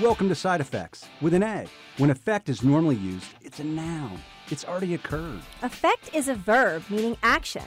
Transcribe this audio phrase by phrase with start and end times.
[0.00, 1.66] Welcome to Side Effects with an A.
[1.96, 4.20] When effect is normally used, it's a noun.
[4.48, 5.40] It's already occurred.
[5.62, 7.64] Effect is a verb meaning action.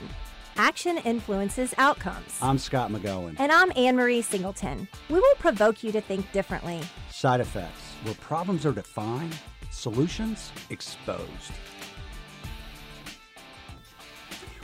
[0.56, 2.38] Action influences outcomes.
[2.40, 3.36] I'm Scott McGohan.
[3.38, 4.88] And I'm Anne Marie Singleton.
[5.10, 6.80] We will provoke you to think differently.
[7.10, 9.36] Side Effects, where problems are defined,
[9.70, 11.52] solutions exposed.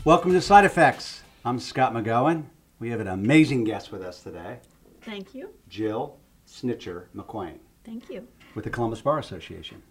[0.06, 1.22] Welcome to Side Effects.
[1.44, 2.44] I'm Scott McGohan.
[2.78, 4.60] We have an amazing guest with us today,
[5.02, 5.50] Thank you.
[5.68, 8.26] Jill Snitcher McQuaide Thank you.
[8.54, 9.82] with the Columbus Bar Association.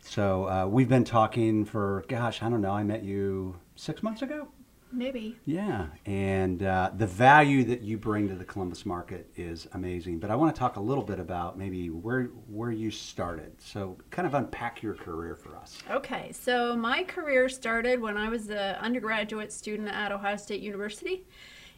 [0.00, 4.22] So uh, we've been talking for, gosh, I don't know, I met you six months
[4.22, 4.48] ago?
[4.92, 5.36] Maybe.
[5.44, 10.20] Yeah, and uh, the value that you bring to the Columbus market is amazing.
[10.20, 13.60] But I want to talk a little bit about maybe where where you started.
[13.60, 15.82] So, kind of unpack your career for us.
[15.90, 21.26] Okay, so my career started when I was an undergraduate student at Ohio State University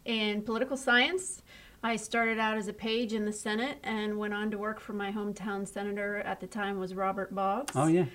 [0.04, 1.42] in political science.
[1.82, 4.92] I started out as a page in the Senate and went on to work for
[4.94, 7.72] my hometown senator at the time was Robert Boggs.
[7.76, 8.06] Oh yeah,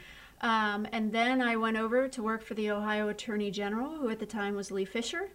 [0.41, 4.19] Um, and then I went over to work for the Ohio Attorney General, who at
[4.19, 5.29] the time was Lee Fisher.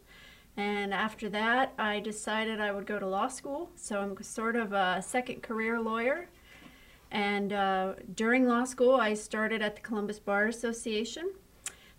[0.58, 3.70] And after that, I decided I would go to law school.
[3.76, 6.28] So I'm sort of a second career lawyer.
[7.10, 11.30] And uh, during law school, I started at the Columbus Bar Association.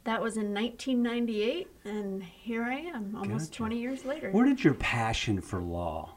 [0.03, 3.57] That was in 1998, and here I am, almost Gotcha.
[3.57, 4.31] 20 years later.
[4.31, 6.15] where did your passion for law?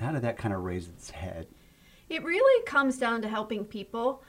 [0.00, 1.46] How did that kind of raise its head?
[2.08, 4.22] It really comes down to helping people.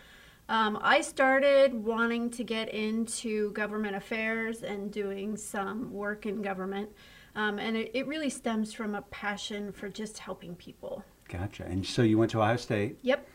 [0.49, 6.89] Um, I started wanting to get into government affairs and doing some work in government.
[7.35, 11.05] Um, and it, it really stems from a passion for just helping people.
[11.29, 11.63] Gotcha.
[11.63, 12.99] And so you went to Ohio State.
[13.01, 13.25] Yep.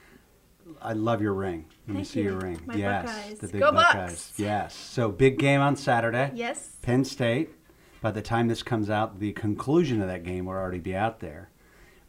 [0.83, 1.65] I love your ring.
[1.87, 2.31] Let me Thank see you.
[2.31, 2.61] your ring.
[2.67, 3.39] My yes, Buckeyes.
[3.39, 4.11] the big Go Buckeyes.
[4.11, 4.33] Bucks!
[4.37, 4.75] Yes.
[4.75, 6.33] So big game on Saturday.
[6.35, 6.77] Yes.
[6.83, 7.51] Penn State.
[8.03, 11.21] By the time this comes out, the conclusion of that game will already be out
[11.21, 11.51] there.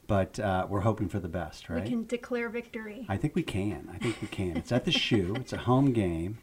[0.07, 1.83] But uh, we're hoping for the best, right?
[1.83, 3.05] We can declare victory.
[3.09, 3.89] I think we can.
[3.93, 4.55] I think we can.
[4.55, 5.33] It's at the shoe.
[5.35, 6.37] It's a home game,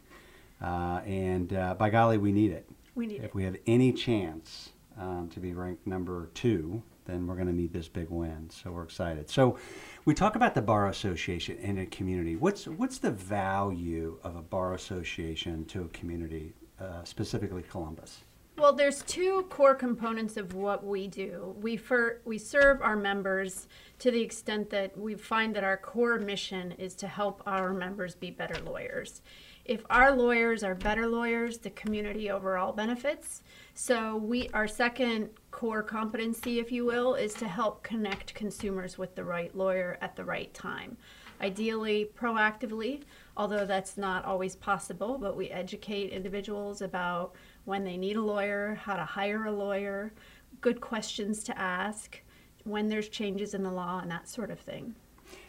[0.63, 2.69] uh, and uh, by golly, we need it.
[2.95, 3.35] We need If it.
[3.35, 7.73] we have any chance um, to be ranked number two, then we're going to need
[7.73, 8.51] this big win.
[8.51, 9.29] So we're excited.
[9.31, 9.59] So
[10.05, 12.37] we talk about the bar association in a community.
[12.37, 18.25] What's what's the value of a bar association to a community, uh, specifically Columbus?
[18.57, 21.57] Well, there's two core components of what we do.
[21.61, 23.67] We fir- we serve our members
[23.99, 28.15] to the extent that we find that our core mission is to help our members
[28.15, 29.23] be better lawyers.
[29.65, 33.43] If our lawyers are better lawyers, the community overall benefits.
[33.75, 39.17] So we our second core competency, if you will, is to help connect consumers with
[39.17, 40.97] the right lawyer at the right time.
[41.41, 43.03] Ideally, proactively,
[43.37, 48.79] although that's not always possible, but we educate individuals about when they need a lawyer,
[48.83, 50.13] how to hire a lawyer,
[50.61, 52.21] good questions to ask,
[52.65, 54.95] when there's changes in the law, and that sort of thing.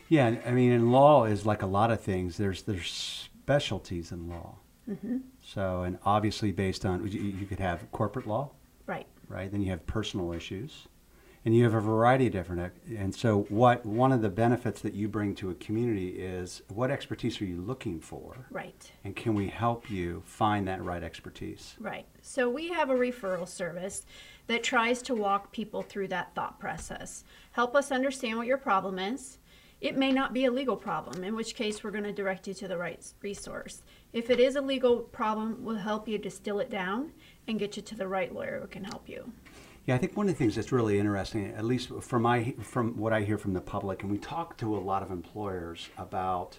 [0.10, 2.38] Yeah, I mean, in law is like a lot of things.
[2.38, 4.56] There's there's specialties in law.
[4.90, 5.18] Mm-hmm.
[5.42, 8.52] So, and obviously based on you, you could have corporate law,
[8.86, 9.08] Right.
[9.28, 9.52] right?
[9.52, 10.88] Then you have personal issues,
[11.46, 12.74] and you have a variety of different.
[12.98, 16.90] And so, what one of the benefits that you bring to a community is what
[16.90, 18.92] expertise are you looking for, Right.
[19.04, 21.76] and can we help you find that right expertise?
[21.80, 22.08] Right.
[22.22, 24.06] So we have a referral service
[24.48, 27.24] that tries to walk people through that thought process.
[27.52, 29.38] Help us understand what your problem is.
[29.82, 32.54] It may not be a legal problem, in which case we're going to direct you
[32.56, 33.84] to the right resource.
[34.14, 37.12] If it is a legal problem, we'll help you distill it down
[37.48, 39.32] and get you to the right lawyer who can help you.
[39.86, 42.98] Yeah, I think one of the things that's really interesting, at least from my from
[42.98, 46.58] what I hear from the public, and we talk to a lot of employers about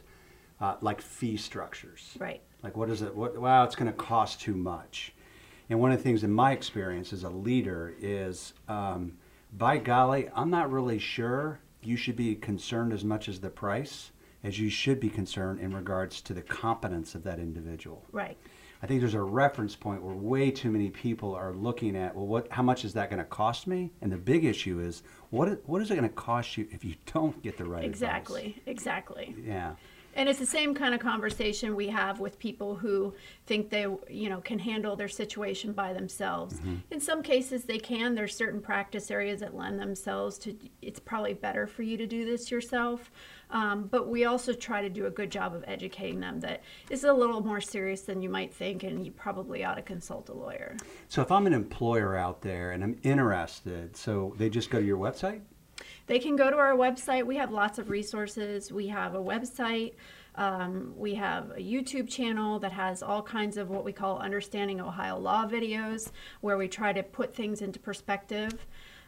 [0.60, 2.16] uh, like fee structures.
[2.18, 2.40] Right.
[2.62, 3.14] Like, what is it?
[3.14, 5.12] What, wow, it's going to cost too much.
[5.68, 9.18] And one of the things in my experience as a leader is, um,
[9.52, 14.12] by golly, I'm not really sure you should be concerned as much as the price
[14.44, 18.04] as you should be concerned in regards to the competence of that individual.
[18.12, 18.36] Right.
[18.82, 22.26] I think there's a reference point where way too many people are looking at, well,
[22.26, 23.90] what, how much is that going to cost me?
[24.02, 26.94] And the big issue is, what, what is it going to cost you if you
[27.12, 27.88] don't get the right advice?
[27.88, 28.62] Exactly.
[28.66, 29.34] Exactly.
[29.42, 29.72] Yeah.
[30.14, 33.14] And it's the same kind of conversation we have with people who
[33.44, 36.54] think they, you know, can handle their situation by themselves.
[36.54, 36.76] Mm-hmm.
[36.90, 38.14] In some cases, they can.
[38.14, 40.56] There's certain practice areas that lend themselves to.
[40.80, 43.10] It's probably better for you to do this yourself.
[43.50, 47.04] Um, but we also try to do a good job of educating them that it's
[47.04, 50.32] a little more serious than you might think, and you probably ought to consult a
[50.32, 50.76] lawyer.
[51.08, 54.84] So if I'm an employer out there and I'm interested, so they just go to
[54.84, 55.40] your website?
[56.06, 57.26] They can go to our website.
[57.26, 58.72] We have lots of resources.
[58.72, 59.94] We have a website.
[60.36, 64.80] Um, we have a YouTube channel that has all kinds of what we call Understanding
[64.80, 66.10] Ohio Law videos,
[66.42, 68.66] where we try to put things into perspective.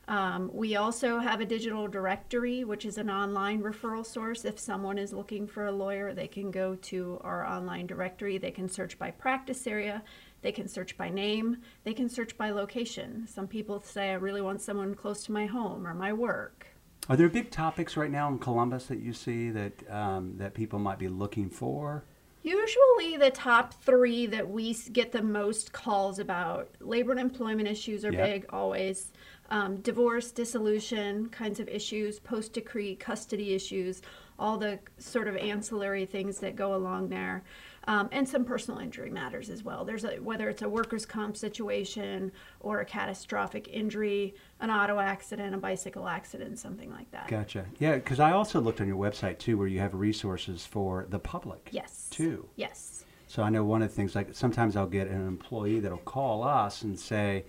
[0.09, 4.47] Um, we also have a digital directory, which is an online referral source.
[4.47, 8.39] If someone is looking for a lawyer, they can go to our online directory.
[8.39, 10.03] They can search by practice area,
[10.41, 13.27] they can search by name, they can search by location.
[13.29, 16.67] Some people say, I really want someone close to my home or my work.
[17.11, 20.79] Are there big topics right now in Columbus that you see that um, that people
[20.79, 22.05] might be looking for?
[22.43, 28.05] Usually, the top three that we get the most calls about labor and employment issues
[28.05, 28.25] are Yep.
[28.27, 29.13] big, always.
[29.51, 34.03] Um, divorce, dissolution kinds of issues, post decree custody issues,
[34.39, 37.43] all the sort of ancillary things that go along there,
[37.87, 39.87] um, and some personal injury matters as well.
[39.87, 42.31] There's a, whether it's a workers' comp situation
[42.61, 47.29] or a catastrophic injury, an auto accident, a bicycle accident, something like that.
[47.29, 47.65] Gotcha.
[47.79, 51.19] Yeah, because I also looked on your website too, where you have resources for the
[51.19, 51.71] public.
[51.73, 52.09] Yes.
[52.11, 52.47] Too.
[52.57, 53.07] Yes.
[53.27, 56.43] So I know one of the things like sometimes I'll get an employee that'll call
[56.43, 57.47] us and say,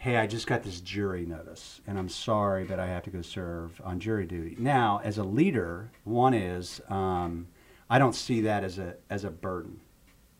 [0.00, 3.22] "Hey, I just got this jury notice, and I'm sorry, but I have to go
[3.22, 7.46] serve on jury duty." Now, as a leader, one is um,
[7.88, 9.80] I don't see that as a as a burden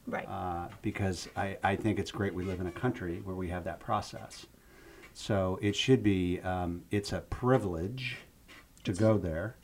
[0.06, 0.26] Right.
[0.28, 3.64] uh, because I, I think it's great we live in a country where we have
[3.64, 4.46] that process.
[5.12, 8.16] So it should be um, it's a privilege
[8.84, 9.56] to go there,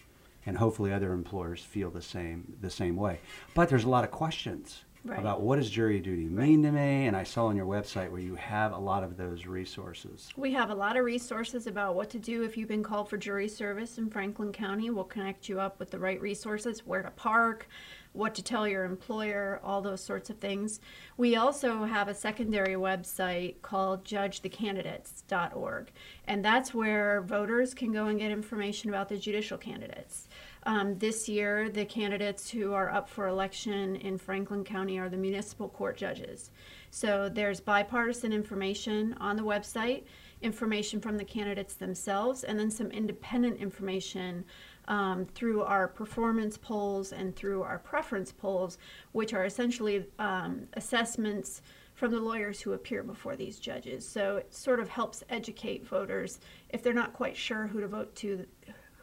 [0.44, 3.20] and hopefully other employers feel the same the same way.
[3.54, 5.18] But there's a lot of questions Right.
[5.20, 8.20] about what does jury duty mean to me, and I saw on your website where
[8.20, 10.30] you have a lot of those resources.
[10.36, 13.16] We have a lot of resources about what to do if you've been called for
[13.16, 14.90] jury service in Franklin County.
[14.90, 17.68] We'll connect you up with the right resources, where to park,
[18.16, 20.80] what to tell your employer, all those sorts of things.
[21.16, 25.92] We also have a secondary website called judgethecandidates.org,
[26.26, 30.28] and that's where voters can go and get information about the judicial candidates.
[30.66, 35.16] Um, this year, the candidates who are up for election in Franklin County are the
[35.16, 36.50] municipal court judges.
[36.90, 40.02] So there's bipartisan information on the website,
[40.42, 44.44] information from the candidates themselves, and then some independent information
[44.88, 48.76] um, through our performance polls and through our preference polls,
[49.12, 51.62] which are essentially um, assessments
[51.94, 54.06] from the lawyers who appear before these judges.
[54.06, 56.40] So it sort of helps educate voters
[56.70, 58.44] if they're not quite sure who to vote to,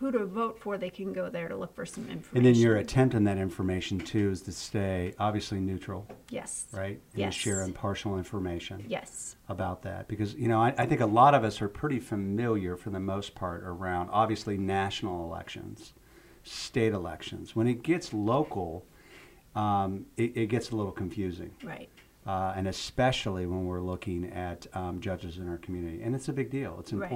[0.04, 0.78] who to vote for.
[0.78, 2.38] They can go there to look for some information.
[2.38, 7.00] And then your attempt on that information too is to stay obviously neutral, yes, right?
[7.14, 7.34] And Yes.
[7.34, 8.86] share impartial information.
[8.88, 12.00] yes, about that because you know I, I think a lot of us are pretty
[12.00, 15.94] familiar for the most part around obviously national elections
[16.44, 18.86] state elections when it gets local
[19.54, 21.90] um, it, it gets a little confusing right.
[22.26, 26.34] uh, and especially when we're looking at um, judges in our community and it's a
[26.34, 27.10] big deal it's Right.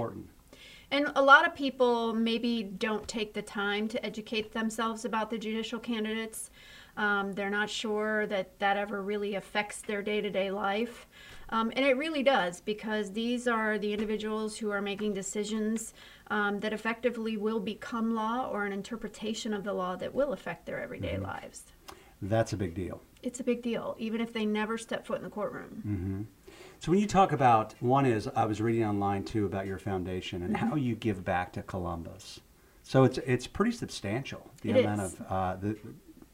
[0.91, 5.37] And a lot of people maybe don't take the time to educate themselves about the
[5.37, 6.49] judicial candidates.
[6.95, 11.07] Um, they're not sure that that ever really affects their day to day life.
[11.49, 15.93] Um, and it really does because these are the individuals who are making decisions
[16.29, 20.65] um, that effectively will become law or an interpretation of the law that will affect
[20.65, 21.63] their everyday lives.
[22.21, 25.23] That's a big deal It's a big deal, even if they never step foot in
[25.23, 26.27] the courtroom.
[26.79, 30.43] So when you talk about one is I was reading online too about your foundation
[30.43, 30.67] and Mm-hmm.
[30.69, 32.39] how you give back to Columbus.
[32.83, 35.13] So it's it's pretty substantial the It amount is.
[35.15, 35.75] of uh, the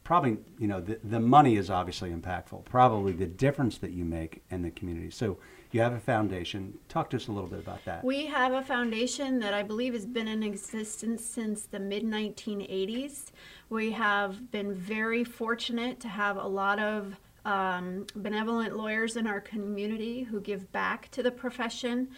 [0.03, 2.65] probably you know the, the money is obviously impactful.
[2.65, 5.09] Probably the difference that you make in the community.
[5.11, 5.37] So
[5.73, 6.77] you have a foundation.
[6.87, 8.03] Talk to us a little bit about that.
[8.03, 13.31] We have a foundation that I believe has been in existence since the mid 1980s.
[13.69, 19.41] We have been very fortunate to have a lot of um, benevolent lawyers in our
[19.41, 22.09] community who give back to the profession.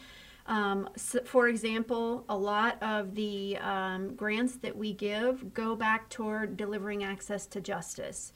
[0.48, 6.10] Um, s for example, a lot of the um, grants that we give go back
[6.10, 8.34] toward delivering access to justice.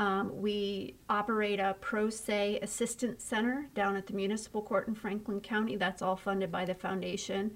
[0.00, 5.42] Um, we operate a pro se assistance center down at the municipal court in Franklin
[5.42, 5.76] County.
[5.76, 7.50] That's all funded by the foundation.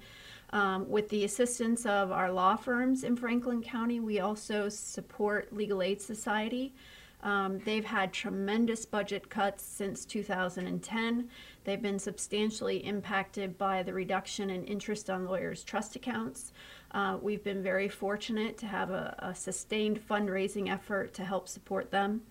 [0.51, 5.81] Um, with the assistance of our law firms in Franklin County, we also support Legal
[5.81, 6.75] Aid Society.
[7.23, 11.27] Um, they've had tremendous budget cuts since 2010.
[11.63, 16.53] They've been substantially impacted by the reduction in interest on lawyers' trust accounts.
[16.95, 21.91] Uh, we've been very fortunate to have a, a sustained fundraising effort to help support
[21.91, 22.21] them.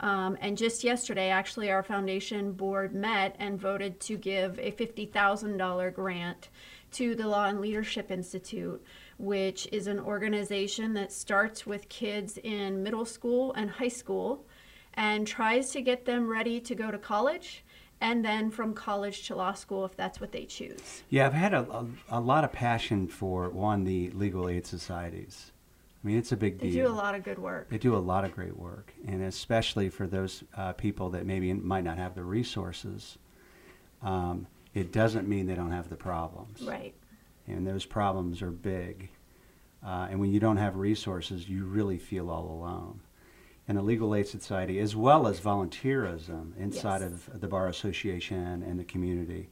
[0.00, 5.94] Um, and just yesterday, actually, our foundation board met and voted to give a $50,000
[5.94, 6.48] grant
[6.90, 8.84] to the Law and Leadership Institute,
[9.18, 14.44] which is an organization that starts with kids in middle school and high school
[14.94, 17.64] and tries to get them ready to go to college
[18.02, 21.04] and then from college to law school if that's what they choose.
[21.08, 25.52] Yeah, I've had a, a, a lot of passion for one the legal aid societies.
[26.02, 26.82] I mean, it's a big They deal.
[26.82, 27.70] They do a lot of good work.
[27.70, 31.52] They do a lot of great work, and especially for those uh, people that maybe
[31.54, 33.18] might not have the resources,
[34.02, 36.60] um, it doesn't mean they don't have the problems.
[36.62, 36.94] Right.
[37.46, 39.10] and those problems are big.
[39.86, 43.00] Uh, and when you don't have resources, you really feel all alone.
[43.68, 47.10] And the Legal Aid Society, as well as volunteerism inside Yes.
[47.12, 49.48] of the Bar Association and the community,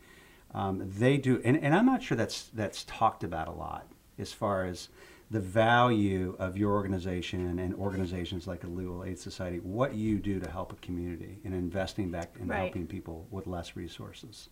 [0.53, 1.41] um, they do.
[1.45, 3.87] And, and I'm not sure that's that's talked about a lot
[4.19, 4.89] as far as
[5.31, 10.41] the value of your organization and organizations like the Legal Aid Society, what you do
[10.41, 12.59] to help a community and investing back in Right.
[12.59, 14.49] helping people with less resources.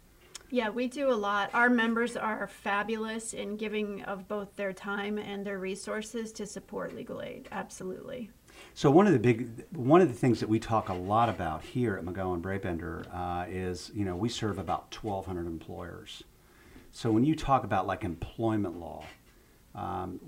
[0.50, 1.50] Yeah, we do a lot.
[1.52, 6.94] Our members are fabulous in giving of both their time and their resources to support
[6.94, 7.48] legal aid.
[7.52, 8.30] Absolutely.
[8.74, 11.62] So one of the big, one of the things that we talk a lot about
[11.62, 16.24] here at McGohan Brabender uh, is, you know, we serve about 1,200 employers.
[16.92, 19.04] So when you talk about like employment law,
[19.74, 20.18] um,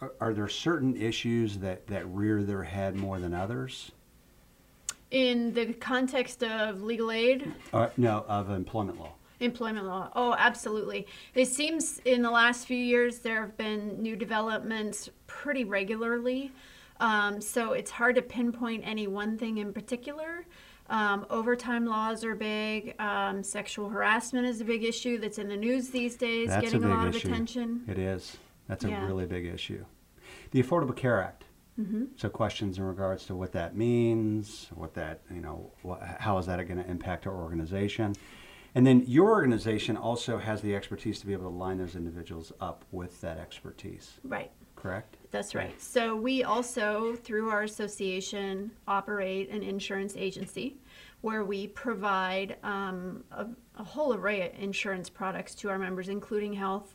[0.00, 3.92] are, are there certain issues that, that rear their head more than others?
[5.10, 9.12] In the context of legal aid, Uh, no, of employment law.
[9.40, 10.10] Employment law.
[10.14, 11.06] Oh, absolutely.
[11.34, 16.52] It seems in the last few years there have been new developments pretty regularly.
[17.00, 20.44] Um, so it's hard to pinpoint any one thing in particular.
[20.90, 22.94] Um, overtime laws are big.
[23.00, 26.82] Um, sexual harassment is a big issue that's in the news these days, That's getting
[26.82, 27.28] a a, lot issue.
[27.28, 27.84] of attention.
[27.86, 28.38] It is.
[28.68, 29.06] That's a Yeah.
[29.06, 29.84] really big issue.
[30.50, 31.44] The Affordable Care Act.
[31.78, 32.04] Mm-hmm.
[32.16, 36.46] So questions in regards to what that means, what that you know, what, how is
[36.46, 38.14] that going to impact our organization,
[38.74, 42.52] and then your organization also has the expertise to be able to line those individuals
[42.60, 44.14] up with that expertise.
[44.24, 44.50] Right.
[44.76, 45.16] Correct.
[45.32, 45.80] That's right.
[45.82, 50.76] So we also, through our association, operate an insurance agency
[51.20, 53.46] where we provide um, a,
[53.76, 56.94] a whole array of insurance products to our members, including health,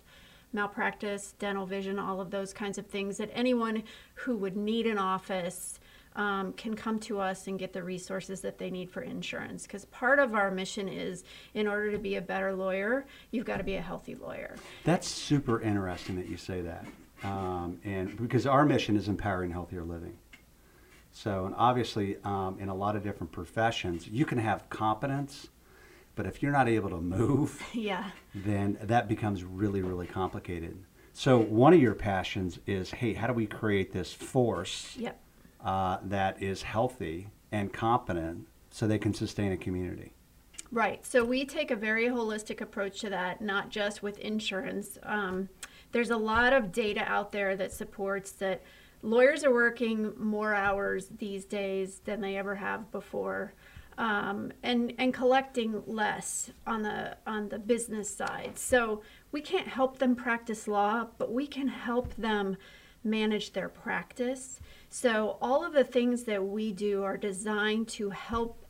[0.53, 3.83] malpractice, dental vision, all of those kinds of things that anyone
[4.15, 5.79] who would need an office
[6.15, 9.63] um, can come to us and get the resources that they need for insurance.
[9.63, 13.57] Because part of our mission is in order to be a better lawyer, you've got
[13.57, 14.55] to be a healthy lawyer.
[14.83, 16.85] That's super interesting that you say that,
[17.23, 20.17] um, and because our mission is empowering healthier living.
[21.13, 25.47] So, and obviously, um, in a lot of different professions, you can have competence,
[26.15, 28.09] but if you're not able to move, yeah.
[28.33, 30.75] then that becomes really, really complicated.
[31.13, 35.19] So, one of your passions is hey, how do we create this force Yep.
[35.63, 40.13] Uh, that is healthy and competent so they can sustain a community?
[40.71, 41.05] Right.
[41.05, 44.97] So we take a very holistic approach to that, not just with insurance.
[45.03, 45.49] Um,
[45.91, 48.63] there's a lot of data out there that supports that
[49.03, 53.53] lawyers are working more hours these days than they ever have before.
[53.99, 58.57] Um, and and collecting less on the on the business side.
[58.57, 62.57] So we can't help them practice law, but we can help them
[63.03, 64.59] manage their practice.
[64.89, 68.65] So all of the things that we do are designed to help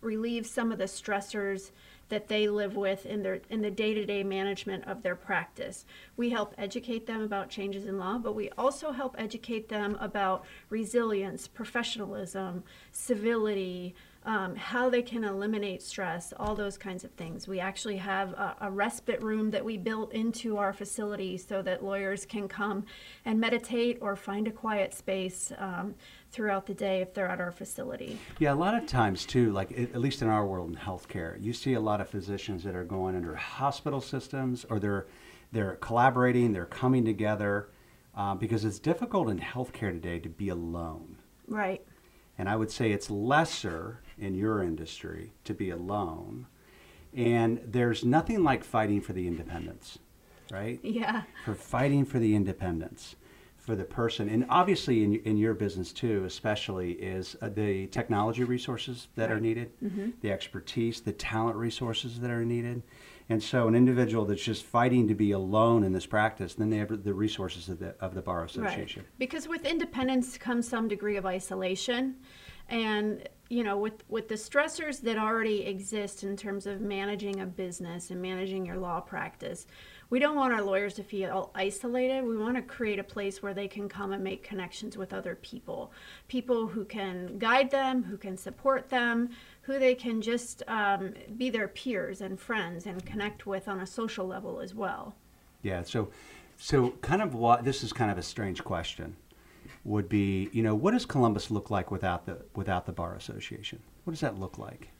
[0.00, 1.70] relieve some of the stressors
[2.10, 5.86] that they live with in their in the day-to-day management of their practice.
[6.18, 10.44] We help educate them about changes in law, but we also help educate them about
[10.68, 17.48] resilience, professionalism, civility, um, how they can eliminate stress, all those kinds of things.
[17.48, 21.82] We actually have a, a respite room that we built into our facility so that
[21.82, 22.84] lawyers can come
[23.24, 25.94] and meditate or find a quiet space um,
[26.30, 28.18] throughout the day if they're at our facility.
[28.38, 31.52] Yeah, a lot of times too, like at least in our world in healthcare, you
[31.52, 35.06] see a lot of physicians that are going under hospital systems or they're
[35.52, 37.68] they're collaborating, they're coming together
[38.16, 41.18] uh, because it's difficult in healthcare today to be alone.
[41.46, 41.84] Right.
[42.38, 46.46] And I would say it's lesser in your industry to be alone.
[47.14, 49.98] And there's nothing like fighting for the independence,
[50.50, 50.80] right?
[50.82, 51.22] Yeah.
[51.44, 53.16] for fighting for the independence
[53.56, 58.42] for the person and obviously in, in your business too especially is uh, the technology
[58.42, 60.10] resources that are needed Mm-hmm.
[60.20, 62.82] the expertise the talent resources that are needed
[63.28, 66.78] and so an individual that's just fighting to be alone in this practice then they
[66.78, 69.18] have the resources of the, of the bar association Right.
[69.20, 72.16] Because with independence comes some degree of isolation.
[72.68, 77.44] And, you know, with, with the stressors that already exist in terms of managing a
[77.44, 79.66] business and managing your law practice,
[80.08, 82.24] we don't want our lawyers to feel isolated.
[82.24, 85.34] We want to create a place where they can come and make connections with other
[85.34, 85.92] people.
[86.28, 89.28] People who can guide them, who can support them,
[89.60, 93.86] who they can just um, be their peers and friends and connect with on a
[93.86, 95.14] social level as well.
[95.60, 95.82] Yeah.
[95.82, 96.08] So,
[96.56, 99.14] so kind of what this is kind of a strange question
[99.84, 103.80] would be, you know, what does Columbus look like without the without the bar association?
[104.04, 104.90] What does that look like?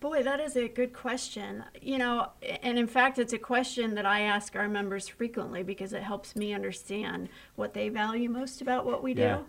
[0.00, 1.64] Boy, that is a good question.
[1.82, 2.30] You know,
[2.62, 6.36] and in fact, it's a question that I ask our members frequently because it helps
[6.36, 9.22] me understand what they value most about what we do.
[9.22, 9.42] Yeah.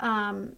[0.00, 0.56] Um,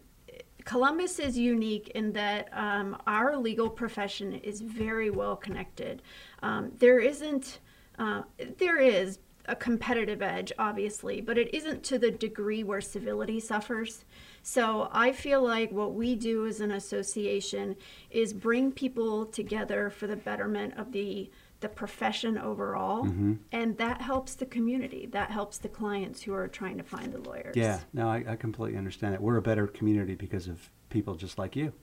[0.65, 6.01] Columbus is unique in that um, our legal profession is very well connected.
[6.43, 7.59] Um, there isn't,
[7.97, 8.23] uh,
[8.57, 14.05] there is a competitive edge, obviously, but it isn't to the degree where civility suffers.
[14.43, 17.75] So I feel like what we do as an association
[18.09, 21.29] is bring people together for the betterment of the
[21.61, 23.33] the profession overall, Mm-hmm.
[23.51, 25.09] and that helps the community.
[25.11, 27.53] That helps the clients who are trying to find the lawyers.
[27.53, 31.37] Yeah, no, I, I completely understand that We're a better community because of people just
[31.37, 31.73] like you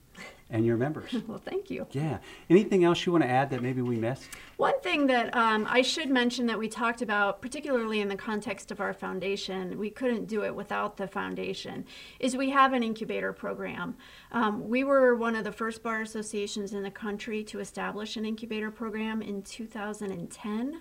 [0.50, 1.14] and your members.
[1.26, 1.86] Well, thank you.
[1.90, 2.18] Yeah.
[2.48, 4.28] Anything else you want to add that maybe we missed?
[4.58, 8.70] One thing that um, I should mention that we talked about, particularly in the context
[8.70, 11.84] of our foundation, we couldn't do it without the foundation,
[12.20, 13.96] is we have an incubator program.
[14.30, 18.24] Um, we were one of the first bar associations in the country to establish an
[18.24, 20.80] incubator program in 2010.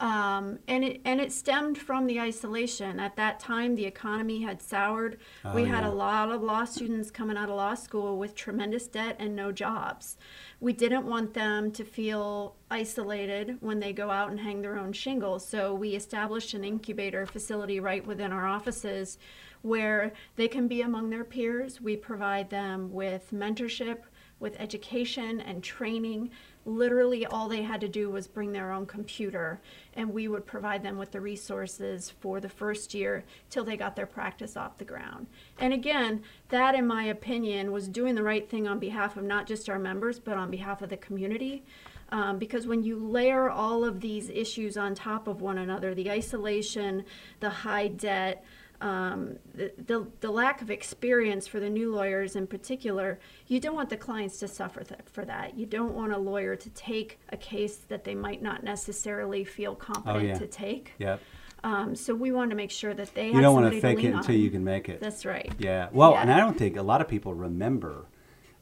[0.00, 3.00] Um, and it and it stemmed from the isolation.
[3.00, 5.18] At that time, the economy had soured.
[5.54, 5.90] we had yeah.
[5.90, 9.50] a lot of law students coming out of law school with tremendous debt and no
[9.50, 10.16] jobs.
[10.60, 14.92] We didn't want them to feel isolated when they go out and hang their own
[14.92, 15.44] shingles.
[15.44, 19.18] So we established an incubator facility right within our offices
[19.62, 21.80] where they can be among their peers.
[21.80, 23.98] We provide them with mentorship,
[24.40, 26.30] with education and training.
[26.64, 29.60] Literally, all they had to do was bring their own computer,
[29.94, 33.96] and we would provide them with the resources for the first year till they got
[33.96, 35.26] their practice off the ground.
[35.58, 39.46] And again, that, in my opinion, was doing the right thing on behalf of not
[39.46, 41.64] just our members, but on behalf of the community.
[42.10, 46.10] Um, because when you layer all of these issues on top of one another the
[46.10, 47.04] isolation,
[47.40, 48.44] the high debt,
[48.80, 53.18] um, the, the, the lack of experience for the new lawyers in particular,
[53.48, 55.56] you don't want the clients to suffer th- for that.
[55.58, 59.74] You don't want a lawyer to take a case that they might not necessarily feel
[59.74, 60.38] competent Oh, yeah.
[60.38, 60.92] to take.
[60.98, 61.20] Yep.
[61.64, 63.96] Um, so we want to make sure that they You have don't want to fake
[63.98, 64.40] lean it until on.
[64.40, 65.00] you can make it.
[65.00, 65.52] That's right.
[65.58, 65.88] Yeah.
[65.90, 66.22] Well, Yeah.
[66.22, 68.06] and I don't think a lot of people remember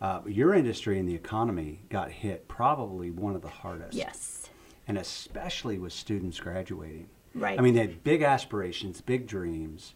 [0.01, 3.93] uh, your industry and the economy got hit probably one of the hardest.
[3.95, 4.49] Yes.
[4.89, 7.09] And especially with students graduating.
[7.35, 7.59] Right.
[7.59, 9.95] I mean, they had big aspirations, big dreams.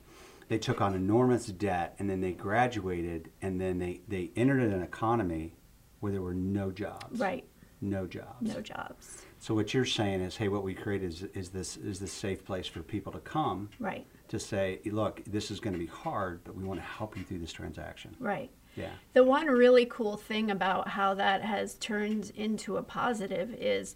[0.51, 4.83] They took on enormous debt, and then they graduated, and then they, they entered an
[4.83, 5.55] economy
[6.01, 7.21] where there were no jobs.
[7.21, 7.45] Right.
[7.81, 8.53] No jobs.
[8.53, 9.23] No jobs.
[9.39, 12.45] So what you're saying is, hey, what we created is, is this is this safe
[12.45, 14.09] place for people to come Right.
[14.27, 17.23] to say, look, this is going to be hard, but we want to help you
[17.23, 18.17] through this transaction.
[18.19, 18.51] Right.
[18.75, 18.91] Yeah.
[19.13, 23.95] The one really cool thing about how that has turned into a positive is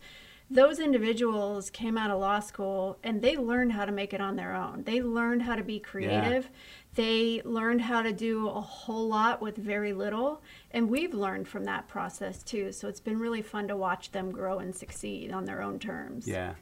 [0.50, 4.36] those individuals came out of law school and they learned how to make it on
[4.36, 4.82] their own.
[4.84, 6.50] They learned how to be creative.
[6.94, 10.42] They learned how to do a whole lot with very little.
[10.70, 12.72] And we've learned from that process too.
[12.72, 16.28] So it's been really fun to watch them grow and succeed on their own terms.
[16.28, 16.54] Yeah.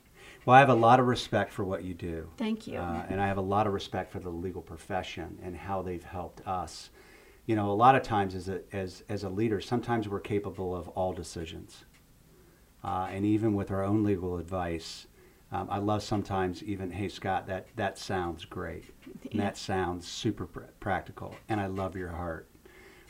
[0.47, 2.29] Well, I have a lot of respect for what you do.
[2.37, 2.79] Thank you.
[2.79, 6.03] Uh, and I have a lot of respect for the legal profession and how they've
[6.03, 6.91] helped us.
[7.47, 10.75] You know, a lot of times as a, as, as a leader, sometimes we're capable
[10.75, 11.85] of all decisions.
[12.85, 15.07] Uh, and even with our own legal advice,
[15.53, 18.85] um, I love sometimes even, hey, Scott, that, that sounds great.
[19.31, 19.43] Yeah.
[19.45, 21.35] that sounds super pr- practical.
[21.49, 22.49] And I love your heart.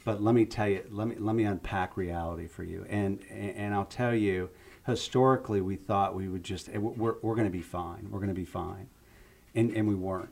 [0.04, 2.84] But let me tell you, let me, let me unpack reality for you.
[2.88, 4.50] And, and, and I'll tell you,
[4.84, 8.08] historically, we thought we would just, eh, we're, we're going to be fine.
[8.10, 8.88] We're going to be fine.
[9.54, 10.30] And, and we weren't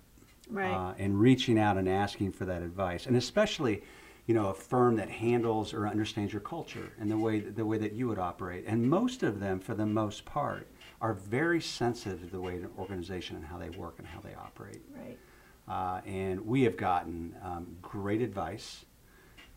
[0.50, 0.72] Right.
[0.72, 3.84] uh, and reaching out and asking for that advice, and especially,
[4.30, 7.78] you know, a firm that handles or understands your culture and the way the way
[7.78, 8.62] that you would operate.
[8.64, 10.68] And most of them, for the most part,
[11.00, 14.34] are very sensitive to the way an organization and how they work and how they
[14.34, 14.82] operate.
[14.96, 15.18] right.
[15.66, 18.84] Uh, and we have gotten um, great advice.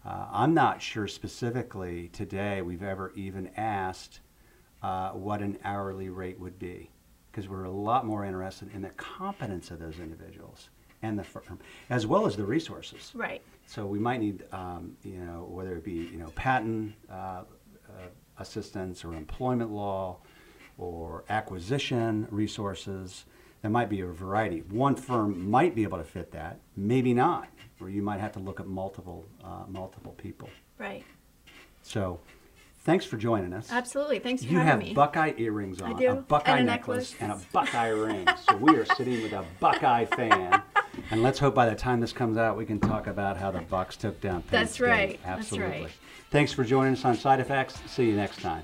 [0.04, 4.22] Uh, I'm not sure specifically today we've ever even asked
[4.82, 6.90] uh, what an hourly rate would be
[7.32, 10.70] because we're a lot more interested in the competence of those individuals
[11.04, 13.12] and the firm, as well as the resources.
[13.14, 13.42] Right.
[13.68, 17.44] So we might need, um, you know, whether it be, you know, patent uh, uh,
[18.40, 20.18] assistance or employment law
[20.78, 23.26] or acquisition resources.
[23.62, 24.60] There might be a variety.
[24.72, 27.48] One firm might be able to fit that, maybe not,
[27.80, 30.50] or you might have to look at multiple, uh, multiple people.
[30.78, 31.04] Right.
[31.82, 32.20] So,
[32.80, 33.72] thanks for joining us.
[33.72, 34.20] Absolutely.
[34.20, 34.94] Thanks for You having have me.
[34.94, 37.16] Buckeye earrings on, a Buckeye and necklace, necklace.
[37.22, 38.28] and a Buckeye ring.
[38.50, 40.62] So we are sitting with a Buckeye fan.
[41.14, 43.62] And let's hope by the time this comes out, we can talk about how the
[43.62, 44.84] Bucks took down Penn That's State.
[44.88, 45.20] right.
[45.24, 45.82] That's Absolutely.
[45.82, 45.92] right.
[46.32, 47.80] Thanks for joining us on Side Effects.
[47.86, 48.64] See you next time.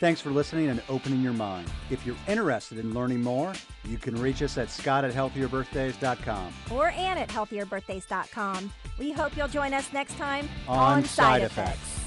[0.00, 1.70] Thanks for listening and opening your mind.
[1.90, 3.52] If you're interested in learning more,
[3.84, 6.52] you can reach us at scott at healthierbirthdays.com.
[6.72, 8.72] Or Ann at healthierbirthdays.com.
[8.98, 12.03] We hope you'll join us next time On Side Effects.